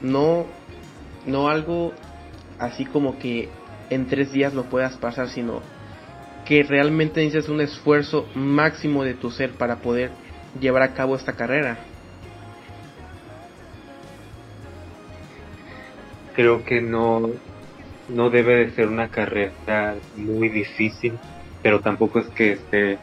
No 0.00 0.46
no 1.26 1.48
algo 1.48 1.92
así 2.58 2.84
como 2.84 3.18
que 3.18 3.48
en 3.90 4.06
tres 4.06 4.32
días 4.32 4.54
lo 4.54 4.64
puedas 4.64 4.96
pasar, 4.96 5.28
sino 5.28 5.60
que 6.46 6.62
realmente 6.62 7.20
necesitas 7.20 7.48
un 7.48 7.60
esfuerzo 7.60 8.26
máximo 8.34 9.04
de 9.04 9.14
tu 9.14 9.30
ser 9.30 9.50
para 9.52 9.76
poder 9.76 10.10
llevar 10.60 10.82
a 10.82 10.94
cabo 10.94 11.16
esta 11.16 11.32
carrera. 11.32 11.78
Creo 16.34 16.64
que 16.64 16.80
no, 16.80 17.30
no 18.08 18.30
debe 18.30 18.56
de 18.56 18.70
ser 18.72 18.88
una 18.88 19.08
carrera 19.08 19.96
muy 20.16 20.48
difícil, 20.48 21.18
pero 21.62 21.80
tampoco 21.80 22.18
es 22.18 22.28
que 22.30 22.52
esté 22.52 22.98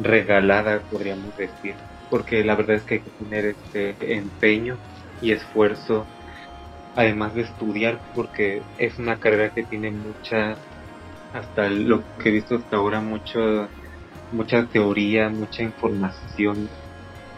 regalada, 0.00 0.80
podríamos 0.88 1.36
decir, 1.36 1.74
porque 2.08 2.44
la 2.44 2.54
verdad 2.54 2.76
es 2.76 2.84
que 2.84 2.94
hay 2.94 3.00
que 3.00 3.10
tener 3.10 3.44
este 3.46 4.14
empeño 4.14 4.78
y 5.20 5.32
esfuerzo 5.32 6.06
además 6.96 7.34
de 7.34 7.42
estudiar, 7.42 8.00
porque 8.14 8.62
es 8.78 8.98
una 8.98 9.18
carrera 9.18 9.50
que 9.50 9.62
tiene 9.62 9.90
mucha, 9.90 10.56
hasta 11.32 11.68
lo 11.68 12.02
que 12.18 12.30
he 12.30 12.32
visto 12.32 12.56
hasta 12.56 12.76
ahora, 12.76 13.00
mucho, 13.00 13.68
mucha 14.32 14.64
teoría, 14.66 15.28
mucha 15.28 15.62
información, 15.62 16.68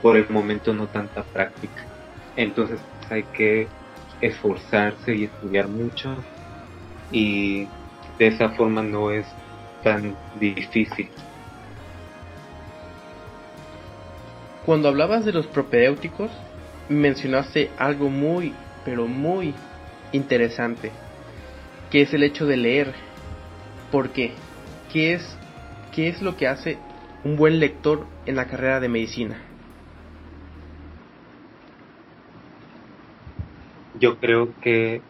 por 0.00 0.16
el 0.16 0.28
momento 0.30 0.72
no 0.72 0.86
tanta 0.86 1.24
práctica. 1.24 1.84
Entonces 2.36 2.78
hay 3.10 3.24
que 3.24 3.66
esforzarse 4.20 5.14
y 5.14 5.24
estudiar 5.24 5.68
mucho 5.68 6.16
y 7.10 7.66
de 8.18 8.26
esa 8.28 8.50
forma 8.50 8.82
no 8.82 9.10
es 9.10 9.26
tan 9.82 10.14
difícil. 10.38 11.08
Cuando 14.64 14.88
hablabas 14.88 15.24
de 15.24 15.32
los 15.32 15.46
propedéuticos, 15.46 16.30
mencionaste 16.88 17.70
algo 17.78 18.10
muy 18.10 18.52
pero 18.84 19.06
muy 19.06 19.54
interesante, 20.12 20.92
que 21.90 22.02
es 22.02 22.14
el 22.14 22.22
hecho 22.22 22.46
de 22.46 22.56
leer. 22.56 22.94
¿Por 23.90 24.10
qué? 24.10 24.32
¿Qué 24.92 25.14
es, 25.14 25.38
qué 25.94 26.08
es 26.08 26.22
lo 26.22 26.36
que 26.36 26.46
hace 26.46 26.78
un 27.24 27.36
buen 27.36 27.60
lector 27.60 28.06
en 28.26 28.36
la 28.36 28.46
carrera 28.46 28.80
de 28.80 28.88
medicina? 28.88 29.38
Yo 33.94 34.18
creo 34.18 34.54
que 34.60 35.02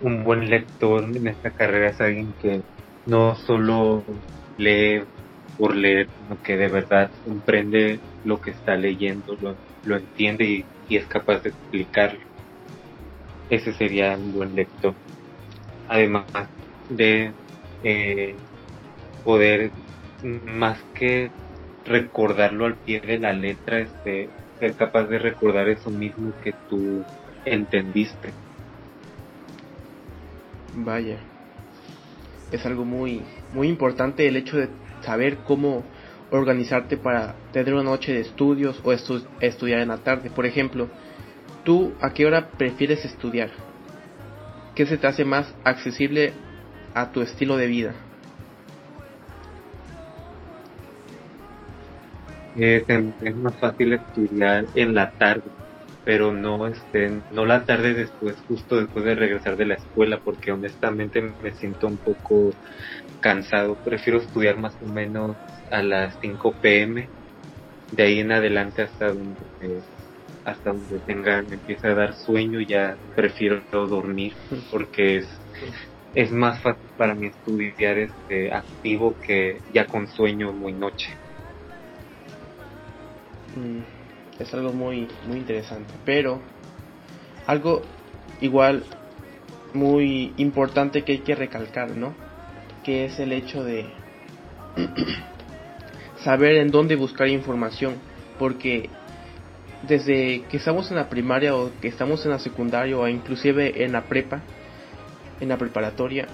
un 0.00 0.24
buen 0.24 0.50
lector 0.50 1.04
en 1.04 1.26
esta 1.26 1.50
carrera 1.50 1.90
es 1.90 2.00
alguien 2.00 2.34
que 2.40 2.62
no 3.06 3.34
solo 3.34 4.04
lee 4.56 5.02
por 5.56 5.74
leer, 5.74 6.08
sino 6.18 6.40
que 6.42 6.56
de 6.56 6.68
verdad 6.68 7.10
comprende 7.24 8.00
lo 8.24 8.40
que 8.40 8.50
está 8.50 8.76
leyendo, 8.76 9.36
lo, 9.84 9.96
entiende 9.96 10.66
y 10.88 10.96
es 10.96 11.06
capaz 11.06 11.42
de 11.42 11.50
explicarlo 11.50 12.29
ese 13.50 13.72
sería 13.74 14.16
un 14.16 14.32
buen 14.32 14.54
lector. 14.54 14.94
Además 15.88 16.26
de 16.88 17.32
eh, 17.82 18.36
poder, 19.24 19.72
más 20.22 20.78
que 20.94 21.30
recordarlo 21.84 22.66
al 22.66 22.76
pie 22.76 23.00
de 23.00 23.18
la 23.18 23.32
letra, 23.32 23.80
este, 23.80 24.30
ser 24.58 24.74
capaz 24.74 25.04
de 25.04 25.18
recordar 25.18 25.68
eso 25.68 25.90
mismo 25.90 26.32
que 26.42 26.52
tú 26.68 27.04
entendiste. 27.44 28.32
Vaya, 30.74 31.18
es 32.52 32.64
algo 32.64 32.84
muy, 32.84 33.22
muy 33.52 33.68
importante 33.68 34.28
el 34.28 34.36
hecho 34.36 34.56
de 34.58 34.68
saber 35.02 35.38
cómo 35.38 35.82
organizarte 36.30 36.96
para 36.96 37.34
tener 37.52 37.74
una 37.74 37.82
noche 37.82 38.12
de 38.12 38.20
estudios 38.20 38.80
o 38.84 38.92
estudiar 38.92 39.80
en 39.80 39.88
la 39.88 39.98
tarde. 39.98 40.30
Por 40.30 40.46
ejemplo, 40.46 40.88
¿Tú 41.64 41.92
a 42.00 42.10
qué 42.10 42.26
hora 42.26 42.48
prefieres 42.50 43.04
estudiar? 43.04 43.50
¿Qué 44.74 44.86
se 44.86 44.96
te 44.96 45.06
hace 45.06 45.24
más 45.24 45.54
accesible 45.64 46.32
a 46.94 47.12
tu 47.12 47.20
estilo 47.20 47.56
de 47.56 47.66
vida? 47.66 47.94
es 52.56 53.36
más 53.36 53.56
fácil 53.58 53.92
estudiar 53.92 54.66
en 54.74 54.94
la 54.94 55.12
tarde 55.12 55.50
pero 56.04 56.32
no 56.32 56.66
este 56.66 57.22
no 57.30 57.46
la 57.46 57.64
tarde 57.64 57.94
después 57.94 58.40
justo 58.48 58.76
después 58.76 59.04
de 59.04 59.14
regresar 59.14 59.56
de 59.56 59.66
la 59.66 59.74
escuela 59.74 60.18
porque 60.22 60.50
honestamente 60.50 61.22
me 61.22 61.52
siento 61.52 61.86
un 61.86 61.98
poco 61.98 62.50
cansado 63.20 63.76
prefiero 63.76 64.18
estudiar 64.18 64.56
más 64.56 64.76
o 64.80 64.86
menos 64.86 65.36
a 65.70 65.82
las 65.82 66.18
5 66.20 66.54
pm 66.60 67.08
de 67.92 68.02
ahí 68.02 68.20
en 68.20 68.32
adelante 68.32 68.82
hasta 68.82 69.08
donde 69.08 69.46
hasta 70.44 70.72
donde 70.72 71.00
tenga 71.00 71.42
me 71.42 71.56
empieza 71.56 71.88
a 71.88 71.94
dar 71.94 72.14
sueño 72.14 72.60
ya 72.60 72.96
prefiero 73.14 73.62
dormir 73.72 74.32
porque 74.70 75.18
es 75.18 75.28
es 76.14 76.32
más 76.32 76.60
fácil 76.60 76.90
para 76.96 77.14
mí 77.14 77.26
estudiar 77.26 77.98
este 77.98 78.52
activo 78.52 79.16
que 79.26 79.60
ya 79.72 79.86
con 79.86 80.08
sueño 80.08 80.52
muy 80.52 80.72
noche. 80.72 81.06
Mm, 83.56 83.80
es 84.40 84.54
algo 84.54 84.72
muy 84.72 85.08
muy 85.26 85.38
interesante 85.38 85.92
pero 86.04 86.40
algo 87.46 87.82
igual 88.40 88.82
muy 89.74 90.32
importante 90.36 91.02
que 91.02 91.12
hay 91.12 91.18
que 91.18 91.34
recalcar 91.34 91.96
no 91.96 92.14
que 92.84 93.04
es 93.04 93.18
el 93.20 93.32
hecho 93.32 93.62
de 93.62 93.84
saber 96.24 96.56
en 96.56 96.70
dónde 96.70 96.96
buscar 96.96 97.28
información 97.28 97.94
porque 98.38 98.88
desde 99.82 100.42
que 100.50 100.58
estamos 100.58 100.90
en 100.90 100.96
la 100.96 101.08
primaria 101.08 101.54
o 101.56 101.70
que 101.80 101.88
estamos 101.88 102.24
en 102.24 102.32
la 102.32 102.38
secundaria 102.38 102.96
o 102.96 103.08
inclusive 103.08 103.84
en 103.84 103.92
la 103.92 104.02
prepa, 104.02 104.42
en 105.40 105.48
la 105.48 105.56
preparatoria, 105.56 106.26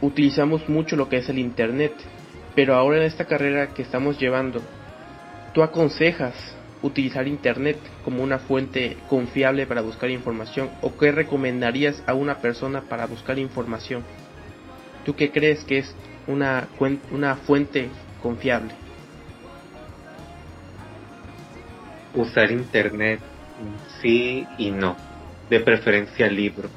utilizamos 0.00 0.68
mucho 0.68 0.96
lo 0.96 1.08
que 1.08 1.18
es 1.18 1.28
el 1.28 1.38
Internet. 1.38 1.92
Pero 2.54 2.74
ahora 2.74 2.98
en 2.98 3.04
esta 3.04 3.26
carrera 3.26 3.68
que 3.68 3.82
estamos 3.82 4.18
llevando, 4.18 4.60
¿tú 5.54 5.62
aconsejas 5.62 6.34
utilizar 6.82 7.28
Internet 7.28 7.78
como 8.04 8.22
una 8.22 8.38
fuente 8.38 8.96
confiable 9.08 9.66
para 9.66 9.82
buscar 9.82 10.10
información? 10.10 10.70
¿O 10.80 10.96
qué 10.96 11.12
recomendarías 11.12 12.02
a 12.06 12.14
una 12.14 12.38
persona 12.38 12.82
para 12.82 13.06
buscar 13.06 13.38
información? 13.38 14.02
¿Tú 15.04 15.14
qué 15.14 15.30
crees 15.30 15.64
que 15.64 15.78
es 15.78 15.94
una, 16.26 16.68
una 17.12 17.36
fuente 17.36 17.88
confiable? 18.20 18.74
Usar 22.14 22.50
internet 22.50 23.20
sí 24.00 24.46
y 24.58 24.70
no, 24.70 24.96
de 25.48 25.60
preferencia 25.60 26.28
libros. 26.28 26.70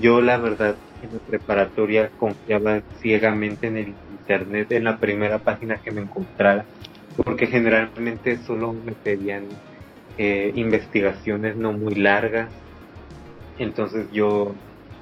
Yo 0.00 0.20
la 0.20 0.38
verdad 0.38 0.76
en 1.02 1.12
la 1.12 1.18
preparatoria 1.18 2.10
confiaba 2.16 2.82
ciegamente 3.00 3.66
en 3.66 3.76
el 3.76 3.94
internet, 4.10 4.72
en 4.72 4.84
la 4.84 4.98
primera 4.98 5.38
página 5.38 5.76
que 5.76 5.90
me 5.90 6.02
encontrara, 6.02 6.64
porque 7.16 7.46
generalmente 7.46 8.38
solo 8.38 8.72
me 8.72 8.92
pedían 8.92 9.48
eh, 10.18 10.52
investigaciones 10.54 11.56
no 11.56 11.72
muy 11.72 11.94
largas, 11.94 12.48
entonces 13.58 14.10
yo 14.12 14.54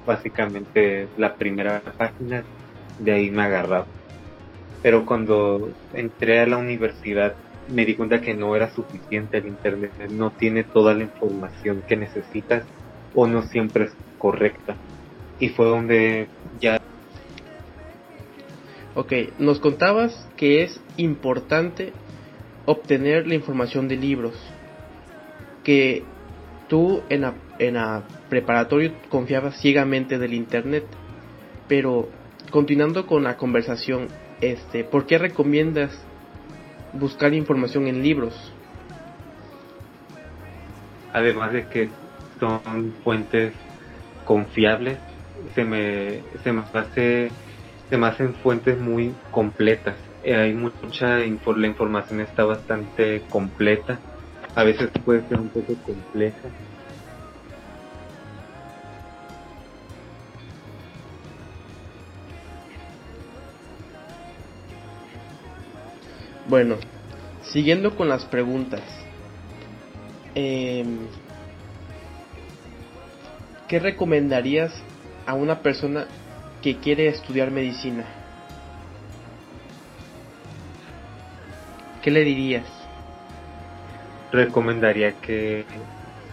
básicamente 0.05 1.07
la 1.17 1.35
primera 1.35 1.81
página 1.97 2.43
de 2.99 3.11
ahí 3.11 3.29
me 3.29 3.43
agarraba. 3.43 3.85
Pero 4.81 5.05
cuando 5.05 5.69
entré 5.93 6.39
a 6.39 6.47
la 6.47 6.57
universidad 6.57 7.35
me 7.69 7.85
di 7.85 7.95
cuenta 7.95 8.21
que 8.21 8.33
no 8.33 8.55
era 8.55 8.71
suficiente 8.71 9.37
el 9.37 9.47
Internet, 9.47 9.91
no 10.09 10.31
tiene 10.31 10.63
toda 10.63 10.93
la 10.93 11.03
información 11.03 11.83
que 11.87 11.95
necesitas 11.95 12.63
o 13.13 13.27
no 13.27 13.43
siempre 13.43 13.85
es 13.85 13.91
correcta. 14.17 14.75
Y 15.39 15.49
fue 15.49 15.65
donde 15.65 16.27
ya... 16.59 16.79
Ok, 18.93 19.13
nos 19.39 19.59
contabas 19.59 20.27
que 20.35 20.63
es 20.63 20.79
importante 20.97 21.93
obtener 22.65 23.25
la 23.25 23.35
información 23.35 23.87
de 23.87 23.95
libros, 23.95 24.35
que 25.63 26.03
tú 26.67 27.01
en 27.09 27.21
la, 27.21 27.33
en 27.59 27.75
la 27.75 28.03
preparatoria 28.29 28.93
confiabas 29.09 29.59
ciegamente 29.59 30.17
del 30.17 30.33
Internet, 30.33 30.85
pero 31.67 32.09
continuando 32.49 33.07
con 33.07 33.23
la 33.23 33.37
conversación, 33.37 34.07
este, 34.41 34.83
¿por 34.83 35.05
qué 35.05 35.17
recomiendas 35.17 35.91
buscar 36.93 37.33
información 37.33 37.87
en 37.87 38.01
libros. 38.01 38.33
Además 41.13 41.53
de 41.53 41.67
que 41.67 41.89
son 42.39 42.93
fuentes 43.03 43.53
confiables, 44.25 44.99
se 45.55 45.63
me, 45.63 46.23
se 46.43 46.53
me 46.53 46.63
hace, 46.73 47.31
se 47.89 47.97
me 47.97 48.07
hacen 48.07 48.33
fuentes 48.35 48.79
muy 48.79 49.15
completas. 49.31 49.97
Eh, 50.23 50.35
hay 50.35 50.53
mucha, 50.53 51.17
la 51.17 51.67
información 51.67 52.21
está 52.21 52.45
bastante 52.45 53.23
completa. 53.29 53.99
A 54.55 54.63
veces 54.63 54.89
puede 55.03 55.27
ser 55.27 55.39
un 55.39 55.49
poco 55.49 55.75
compleja, 55.83 56.49
Bueno, 66.47 66.77
siguiendo 67.43 67.95
con 67.95 68.09
las 68.09 68.25
preguntas. 68.25 68.81
Em, 70.35 71.07
¿Qué 73.67 73.79
recomendarías 73.79 74.73
a 75.25 75.33
una 75.33 75.59
persona 75.59 76.05
que 76.61 76.77
quiere 76.77 77.07
estudiar 77.07 77.51
medicina? 77.51 78.03
¿Qué 82.01 82.11
le 82.11 82.23
dirías? 82.23 82.65
Recomendaría 84.31 85.13
que 85.13 85.65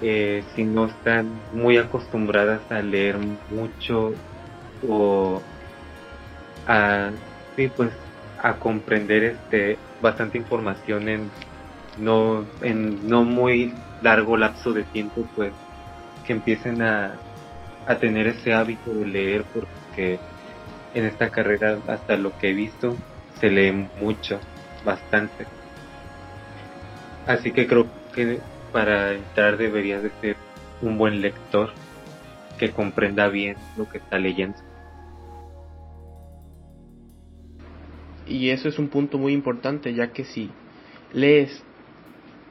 eh, 0.00 0.42
si 0.54 0.64
no 0.64 0.86
están 0.86 1.28
muy 1.52 1.76
acostumbradas 1.76 2.60
a 2.70 2.80
leer 2.80 3.18
mucho 3.50 4.14
o 4.88 5.42
a 6.66 7.10
sí 7.56 7.68
pues 7.76 7.90
a 8.42 8.54
comprender 8.54 9.24
este 9.24 9.77
bastante 10.00 10.38
información 10.38 11.08
en 11.08 11.30
no 11.98 12.46
en 12.62 13.08
no 13.08 13.24
muy 13.24 13.74
largo 14.02 14.36
lapso 14.36 14.72
de 14.72 14.84
tiempo 14.84 15.26
pues 15.34 15.52
que 16.24 16.32
empiecen 16.32 16.82
a, 16.82 17.18
a 17.86 17.96
tener 17.96 18.26
ese 18.26 18.52
hábito 18.52 18.92
de 18.94 19.06
leer 19.06 19.44
porque 19.52 20.18
en 20.94 21.04
esta 21.04 21.30
carrera 21.30 21.78
hasta 21.88 22.16
lo 22.16 22.36
que 22.38 22.50
he 22.50 22.52
visto 22.52 22.96
se 23.40 23.50
lee 23.50 23.88
mucho 24.00 24.40
bastante. 24.84 25.46
Así 27.26 27.52
que 27.52 27.66
creo 27.66 27.86
que 28.14 28.40
para 28.72 29.12
entrar 29.12 29.56
deberías 29.56 30.02
de 30.02 30.10
ser 30.20 30.36
un 30.82 30.98
buen 30.98 31.20
lector 31.20 31.70
que 32.58 32.70
comprenda 32.70 33.28
bien 33.28 33.56
lo 33.76 33.88
que 33.88 33.98
está 33.98 34.18
leyendo 34.18 34.58
Y 38.28 38.50
eso 38.50 38.68
es 38.68 38.78
un 38.78 38.88
punto 38.88 39.18
muy 39.18 39.32
importante, 39.32 39.94
ya 39.94 40.12
que 40.12 40.24
si 40.24 40.50
lees 41.12 41.62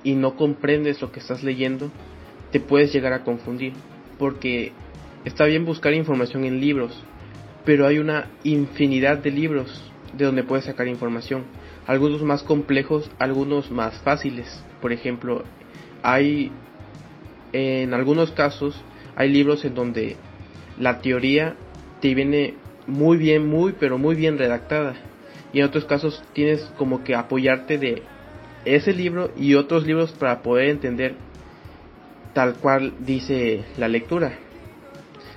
y 0.04 0.16
no 0.16 0.36
comprendes 0.36 1.02
lo 1.02 1.12
que 1.12 1.20
estás 1.20 1.44
leyendo, 1.44 1.92
te 2.52 2.60
puedes 2.60 2.94
llegar 2.94 3.13
a 3.13 3.24
confundir. 3.24 3.74
Porque 4.18 4.72
está 5.26 5.46
bien 5.46 5.66
buscar 5.66 5.94
información 5.94 6.46
en 6.46 6.60
libros, 6.60 7.04
pero 7.66 7.86
hay 7.86 8.00
una 8.00 8.28
infinidad 8.44 9.18
de 9.20 9.32
libros 9.32 9.92
de 10.18 10.26
donde 10.26 10.44
puedes 10.44 10.66
sacar 10.66 10.88
información. 10.88 11.44
Algunos 11.86 12.24
más 12.24 12.44
complejos, 12.44 13.10
algunos 13.20 13.72
más 13.72 14.00
fáciles. 14.02 14.63
Por 14.82 14.92
ejemplo, 14.92 15.44
hay 16.02 16.52
en 17.54 17.94
algunos 17.94 18.32
casos 18.32 18.76
hay 19.16 19.30
libros 19.30 19.66
en 19.66 19.74
donde 19.74 20.16
la 20.80 21.02
teoría 21.02 21.56
te 22.02 22.13
viene 22.13 22.54
muy 22.86 23.18
bien, 23.18 23.48
muy 23.48 23.74
pero 23.74 23.98
muy 23.98 24.16
bien 24.16 24.38
redactada 24.38 24.96
y 25.58 25.60
en 25.60 25.65
otros 25.65 25.86
casos 25.86 26.24
tienes 26.34 26.72
como 26.78 27.04
que 27.04 27.15
apoyarte 27.15 27.80
de 27.80 28.04
ese 28.63 28.93
libro 28.93 29.32
y 29.36 29.56
otros 29.56 29.88
libros 29.88 30.12
para 30.12 30.43
poder 30.43 30.70
entender 30.70 31.15
tal 32.34 32.58
cual 32.58 32.93
dice 33.00 33.65
la 33.76 33.88
lectura. 33.88 34.34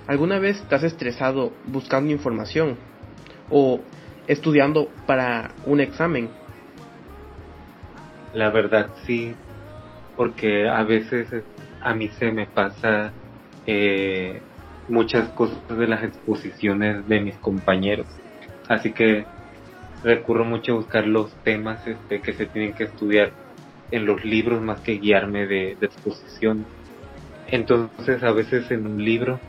¿Alguna 0.07 0.39
vez 0.39 0.63
has 0.71 0.83
estresado 0.83 1.55
buscando 1.65 2.13
información 2.13 2.77
o 3.49 3.81
estudiando 4.27 4.91
para 5.07 5.53
un 5.65 5.81
examen? 5.81 6.29
La 8.35 8.51
verdad 8.51 8.91
sí, 9.07 9.35
porque 10.19 10.69
a 10.69 10.83
veces 10.83 11.29
a 11.81 11.95
mí 11.95 12.09
se 12.09 12.31
me 12.31 12.45
pasa 12.47 13.11
eh, 13.67 14.43
muchas 14.87 15.31
cosas 15.31 15.57
de 15.71 15.87
las 15.87 16.05
exposiciones 16.05 17.09
de 17.09 17.21
mis 17.21 17.37
compañeros. 17.37 18.07
Así 18.69 18.93
que 18.93 19.25
recurro 20.03 20.45
mucho 20.45 20.73
a 20.73 20.77
buscar 20.77 21.07
los 21.07 21.33
temas 21.45 21.87
este, 21.87 22.21
que 22.21 22.33
se 22.33 22.47
tienen 22.47 22.73
que 22.73 22.85
estudiar 22.85 23.33
en 23.91 24.07
los 24.07 24.25
libros 24.25 24.63
más 24.63 24.81
que 24.81 24.99
guiarme 24.99 25.47
de, 25.47 25.73
exposición. 25.81 26.65
Entonces 27.49 28.23
a 28.23 28.33
veces 28.33 28.71
en 28.71 28.87
un 28.87 29.05
libro 29.05 29.41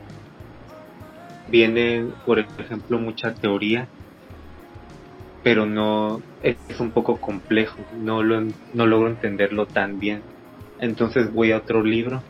viene, 1.48 2.06
por 2.26 2.38
ejemplo, 2.38 2.98
mucha 2.98 3.34
teoría, 3.34 3.86
pero 5.42 5.66
no 5.66 6.20
es 6.42 6.56
un 6.80 6.90
poco 6.90 7.20
complejo, 7.20 7.78
no, 8.00 8.22
lo, 8.22 8.40
no 8.74 8.86
logro 8.86 9.08
entenderlo 9.08 9.66
tan 9.66 9.98
bien. 9.98 10.22
entonces 10.80 11.32
voy 11.32 11.52
a 11.52 11.58
otro 11.58 11.82
libro 11.82 12.22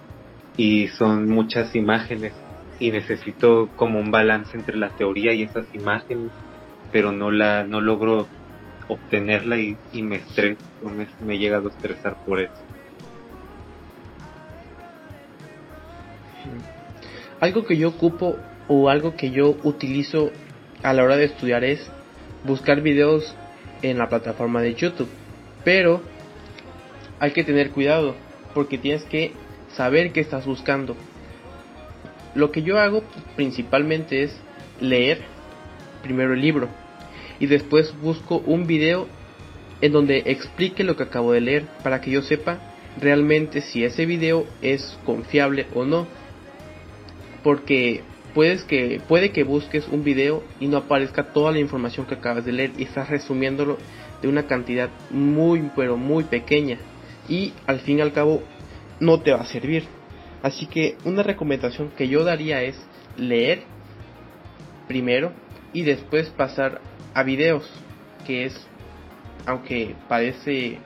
y 0.57 0.89
son 0.89 1.29
muchas 1.29 1.75
imágenes 1.75 2.35
y 2.79 2.91
necesito 2.91 3.69
como 3.77 4.01
un 4.01 4.11
balance 4.11 4.57
entre 4.57 4.77
la 4.77 4.91
teoría 4.91 5.33
y 5.33 5.43
esas 5.43 5.67
imágenes, 5.75 6.31
pero 6.93 7.11
no 7.11 7.31
la 7.31 7.65
no 7.65 7.81
logro 7.81 8.29
obtenerla 8.89 9.57
y, 9.59 9.77
me 10.03 10.17
estreso, 10.17 10.61
me, 10.83 11.07
me 11.25 11.35
he 11.35 11.39
llegado 11.39 11.69
a 11.69 11.71
estresar 11.71 12.17
por 12.27 12.41
eso. 12.41 12.53
Algo 17.41 17.65
que 17.65 17.77
yo 17.77 17.89
ocupo 17.89 18.37
o 18.69 18.89
algo 18.89 19.17
que 19.17 19.31
yo 19.31 19.57
utilizo 19.65 20.31
a 20.83 20.93
la 20.93 21.03
hora 21.03 21.17
de 21.17 21.25
estudiar 21.25 21.65
es 21.65 21.91
buscar 22.45 22.83
videos 22.83 23.35
en 23.81 23.99
la 23.99 24.09
plataforma 24.09 24.61
de 24.61 24.75
YouTube. 24.75 25.09
Pero 25.65 26.03
hay 27.19 27.33
que 27.33 27.45
tener 27.45 27.71
cuidado 27.71 28.15
porque 28.55 28.79
tienes 28.79 29.05
que 29.05 29.33
saber 29.75 30.13
qué 30.13 30.21
estás 30.21 30.45
buscando. 30.45 30.97
Lo 32.35 32.53
que 32.53 32.63
yo 32.63 32.79
hago 32.79 33.03
principalmente 33.37 34.23
es 34.23 34.39
leer 34.81 35.23
primero 36.03 36.35
el 36.35 36.41
libro 36.41 36.82
y 37.41 37.47
después 37.47 37.95
busco 38.01 38.39
un 38.47 38.67
video 38.67 39.07
en 39.81 39.93
donde 39.93 40.23
explique 40.27 40.85
lo 40.85 40.97
que 40.97 41.03
acabo 41.03 41.33
de 41.33 41.41
leer 41.41 41.67
para 41.83 42.01
que 42.01 42.11
yo 42.11 42.23
sepa 42.23 42.61
realmente 43.01 43.61
si 43.61 43.85
ese 43.85 44.07
video 44.07 44.47
es 44.63 44.99
confiable 45.05 45.67
o 45.75 45.85
no. 45.85 46.07
Porque 47.43 48.03
puedes 48.35 48.63
que, 48.65 49.01
puede 49.09 49.33
que 49.33 49.43
busques 49.43 49.89
un 49.89 50.05
video 50.05 50.43
y 50.61 50.69
no 50.69 50.79
aparezca 50.79 51.33
toda 51.33 51.53
la 51.53 51.59
información 51.59 52.07
que 52.07 52.15
acabas 52.15 52.45
de 52.45 52.53
leer 52.53 52.73
y 52.79 52.85
estás 52.85 53.11
resumiéndolo 53.11 53.79
de 54.21 54.29
una 54.29 54.47
cantidad 54.47 54.89
muy 55.11 55.71
pero 55.75 55.97
muy 55.97 56.25
pequeña 56.25 56.79
y 57.29 57.53
al 57.67 57.81
fin 57.81 57.99
y 57.99 58.03
al 58.03 58.13
cabo 58.13 58.43
no 59.01 59.21
te 59.21 59.33
va 59.33 59.41
a 59.41 59.47
servir. 59.47 59.85
Así 60.43 60.67
que 60.67 60.97
una 61.05 61.23
recomendación 61.23 61.91
que 61.97 62.09
yo 62.09 62.25
daría 62.25 62.63
es 62.63 62.77
leer 63.17 63.63
primero 64.89 65.33
y 65.73 65.83
después 65.83 66.29
pasar 66.31 66.81
a 67.15 67.23
videos, 67.23 67.69
que 68.27 68.47
es, 68.47 68.67
aunque 69.47 69.95
parece 70.09 70.79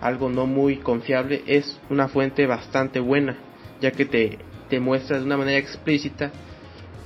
algo 0.00 0.28
no 0.28 0.46
muy 0.46 0.76
confiable, 0.76 1.42
es 1.46 1.80
una 1.90 2.08
fuente 2.08 2.46
bastante 2.46 3.00
buena, 3.00 3.36
ya 3.80 3.90
que 3.90 4.04
te, 4.04 4.38
te 4.68 4.80
muestra 4.80 5.18
de 5.18 5.24
una 5.24 5.36
manera 5.36 5.58
explícita 5.58 6.32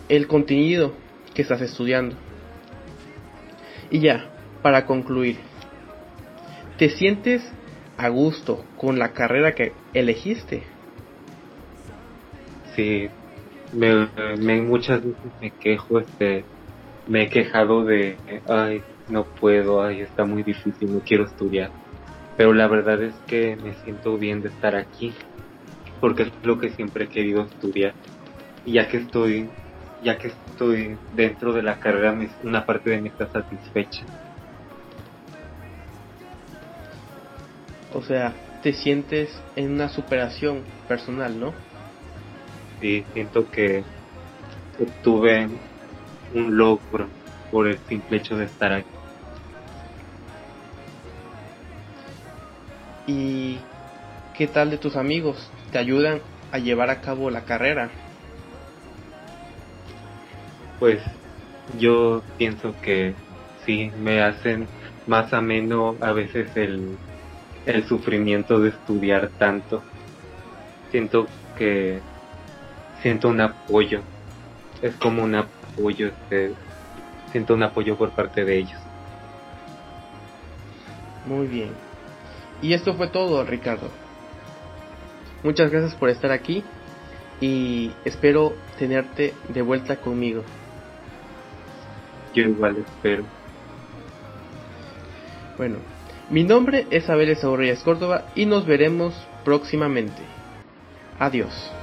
el 0.09 0.27
contenido 0.27 0.95
que 1.35 1.43
estás 1.43 1.61
estudiando. 1.61 2.17
Y 3.91 4.01
ya, 4.01 4.31
para 4.63 4.87
concluir, 4.87 5.37
¿te 6.79 6.91
sientes 6.91 7.43
a 7.97 8.09
gusto 8.09 8.65
con 8.77 8.99
la 8.99 9.13
carrera 9.13 9.55
que 9.55 9.73
elegiste? 9.95 10.63
Sí, 12.75 13.09
me, 13.73 14.09
me 14.39 14.63
muchas 14.63 15.03
veces 15.03 15.33
me 15.41 15.51
quejo, 15.51 16.01
este, 16.01 16.45
me 17.11 17.25
he 17.25 17.29
quejado 17.29 17.85
de, 17.85 18.17
ay, 18.47 18.81
no 19.09 19.25
puedo, 19.41 19.83
ay, 19.83 20.01
está 20.01 20.25
muy 20.25 20.45
difícil, 20.45 20.93
no 20.93 21.01
quiero 21.01 21.25
estudiar. 21.25 21.73
Pero 22.37 22.53
la 22.53 22.69
verdad 22.69 23.03
es 23.03 23.17
que 23.27 23.57
me 23.57 23.75
siento 23.75 24.17
bien 24.17 24.41
de 24.43 24.49
estar 24.49 24.77
aquí, 24.77 25.13
porque 26.01 26.23
es 26.23 26.33
lo 26.45 26.57
que 26.61 26.71
siempre 26.71 27.07
he 27.07 27.09
querido 27.09 27.43
estudiar. 27.43 27.95
Y 28.65 28.75
ya 28.75 28.89
que 28.89 28.99
estoy 28.99 29.51
ya 30.05 30.19
que 30.19 30.29
estoy 30.29 30.97
dentro 31.13 31.53
de 31.53 31.65
la 31.65 31.81
carrera, 31.81 32.17
una 32.45 32.65
parte 32.65 32.91
de 32.91 33.03
mí 33.03 33.09
está 33.09 33.29
satisfecha. 33.29 34.05
O 37.93 38.03
sea, 38.03 38.33
te 38.63 38.73
sientes 38.73 39.29
en 39.57 39.73
una 39.73 39.89
superación 39.89 40.63
personal, 40.87 41.39
¿no? 41.41 41.53
Sí, 42.81 43.05
siento 43.13 43.51
que 43.51 43.83
obtuve 44.79 45.49
un 46.35 46.57
logro 46.57 47.09
por 47.51 47.67
el 47.67 47.79
simple 47.89 48.19
hecho 48.19 48.37
de 48.37 48.45
estar 48.45 48.73
aquí. 48.73 48.89
¿Y 53.07 53.59
qué 54.37 54.47
tal 54.47 54.71
de 54.71 54.79
tus 54.79 54.97
amigos? 54.97 55.51
¿Te 55.73 55.79
ayudan 55.79 56.21
a 56.53 56.59
llevar 56.59 56.91
a 56.91 57.01
cabo 57.01 57.31
la 57.31 57.45
carrera? 57.45 57.91
pues 60.81 60.99
yo 61.79 62.23
pienso 62.39 62.75
que 62.83 63.15
sí, 63.65 63.93
me 64.03 64.23
hacen 64.23 64.67
más 65.07 65.33
ameno 65.33 65.95
a 66.01 66.13
veces 66.13 66.49
el, 66.57 66.97
el 67.67 67.85
sufrimiento 67.85 68.59
de 68.59 68.71
estudiar 68.71 69.29
tanto. 69.39 69.83
Siento 70.91 71.29
que 71.57 72.01
siento 73.03 73.29
un 73.29 73.43
apoyo, 73.43 74.01
es 74.83 74.95
como 74.97 75.23
un 75.23 75.37
apoyo, 75.73 76.09
este, 76.09 76.53
siento 77.33 77.55
un 77.55 77.63
apoyo 77.63 77.97
por 77.97 78.11
parte 78.11 78.45
de 78.45 78.59
ellos. 78.59 78.81
Muy 81.27 81.47
bien. 81.47 81.71
Y 82.63 82.75
esto 82.75 82.95
fue 82.95 83.09
todo, 83.09 83.45
Ricardo. 83.45 83.89
Muchas 85.43 85.71
gracias 85.71 85.95
por 85.95 86.11
estar 86.11 86.33
aquí 86.33 86.63
y 87.41 87.93
espero 88.05 88.55
tenerte 88.79 89.35
de 89.49 89.63
vuelta 89.63 89.97
conmigo. 89.97 90.43
Yo 92.35 92.43
igual 92.45 92.77
espero. 92.79 93.25
Bueno, 95.57 95.77
mi 96.31 96.45
nombre 96.45 96.87
es 96.91 97.09
Abel 97.09 97.31
Esaú 97.31 97.57
Reyes 97.57 97.83
Córdoba 97.83 98.27
y 98.35 98.47
nos 98.47 98.67
veremos 98.67 99.15
próximamente. 99.45 100.23
Adiós. 101.19 101.80